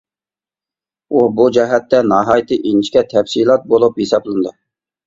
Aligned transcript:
ئۇ 1.17 1.21
بۇ 1.39 1.45
جەھەتتە 1.59 2.01
ناھايىتى 2.15 2.61
ئىنچىكە 2.71 3.07
تەپسىلات 3.15 3.71
بولۇپ 3.75 4.07
ھېسابلىنىدۇ. 4.07 4.61